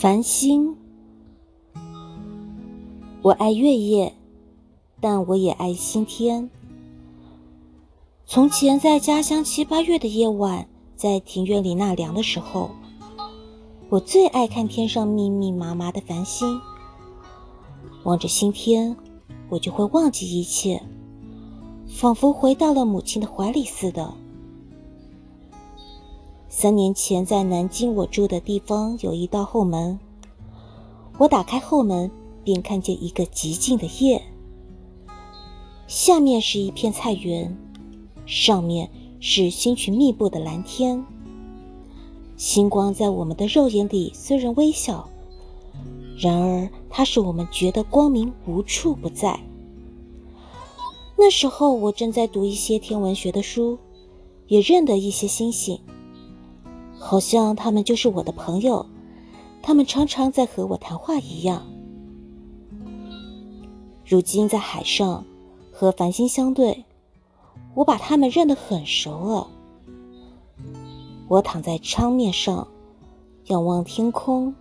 [0.00, 0.78] 繁星，
[3.20, 4.14] 我爱月夜，
[4.98, 6.48] 但我也爱星天。
[8.24, 10.66] 从前在家乡七八月的夜晚，
[10.96, 12.70] 在庭院里纳凉的时候，
[13.90, 16.58] 我最爱看天上密密麻麻的繁星。
[18.04, 18.96] 望着星天，
[19.50, 20.82] 我就会忘记一切，
[21.86, 24.14] 仿佛回到了母亲的怀里似的。
[26.52, 29.96] 三年前，在南京我住的地方有一道后门。
[31.16, 32.10] 我打开后门，
[32.42, 34.20] 便看见一个极静的夜。
[35.86, 37.56] 下面是一片菜园，
[38.26, 38.90] 上面
[39.20, 41.04] 是星群密布的蓝天。
[42.36, 45.08] 星光在我们的肉眼里虽然微小，
[46.18, 49.38] 然而它使我们觉得光明无处不在。
[51.16, 53.78] 那时候，我正在读一些天文学的书，
[54.48, 55.78] 也认得一些星星。
[57.00, 58.84] 好像他们就是我的朋友，
[59.62, 61.66] 他们常常在和我谈话一样。
[64.06, 65.24] 如今在海上
[65.72, 66.84] 和繁星相对，
[67.74, 69.48] 我把他们认得很熟了。
[71.26, 72.68] 我躺在舱面上，
[73.46, 74.54] 仰望天空，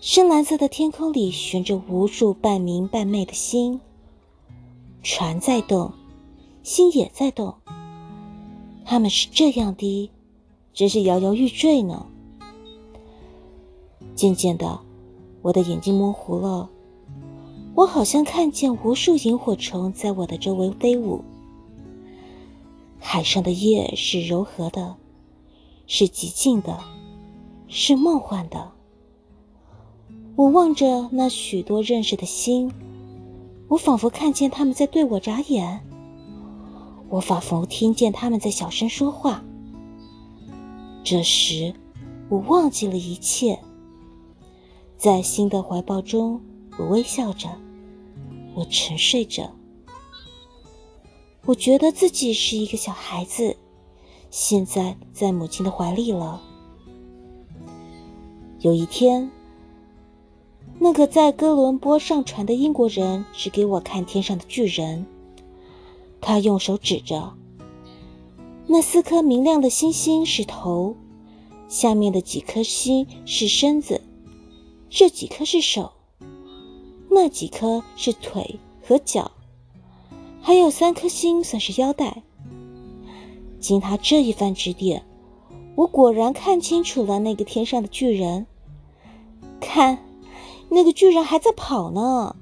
[0.00, 3.80] 深蓝色的天空里悬着无数半明半昧的星，
[5.02, 5.92] 船在动，
[6.62, 7.54] 星也在动，
[8.84, 10.10] 他们是这样的。
[10.72, 12.06] 真是摇摇欲坠呢。
[14.14, 14.80] 渐渐的，
[15.40, 16.68] 我的眼睛模糊了，
[17.74, 21.24] 我好像看见无数萤火虫在我的周围飞舞。
[22.98, 24.96] 海上的夜是柔和的，
[25.86, 26.78] 是寂静的，
[27.66, 28.70] 是梦幻的。
[30.36, 32.72] 我望着那许多认识的星，
[33.68, 35.80] 我仿佛看见他们在对我眨眼，
[37.08, 39.42] 我仿佛听见他们在小声说话。
[41.04, 41.74] 这时，
[42.28, 43.58] 我忘记了一切，
[44.96, 46.40] 在新的怀抱中，
[46.78, 47.48] 我微笑着，
[48.54, 49.50] 我沉睡着。
[51.44, 53.56] 我觉得自己是一个小孩子，
[54.30, 56.40] 现在在母亲的怀里了。
[58.60, 59.28] 有一天，
[60.78, 65.04] 那个在哥伦布上船的英国人指给我看天上的巨人，
[66.20, 67.34] 他用手指着。
[68.72, 70.96] 那四颗明亮的星星是头，
[71.68, 74.00] 下面的几颗星是身子，
[74.88, 75.92] 这几颗是手，
[77.10, 79.30] 那几颗是腿和脚，
[80.40, 82.22] 还有三颗星算是腰带。
[83.60, 85.04] 经他这一番指点，
[85.76, 88.46] 我果然看清楚了那个天上的巨人。
[89.60, 89.98] 看，
[90.70, 92.36] 那个巨人还在跑呢。